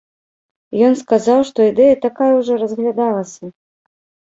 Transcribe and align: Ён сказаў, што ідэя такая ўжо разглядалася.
Ён 0.87 0.93
сказаў, 1.01 1.39
што 1.51 1.59
ідэя 1.75 1.95
такая 2.09 2.33
ўжо 2.41 2.53
разглядалася. 2.67 3.57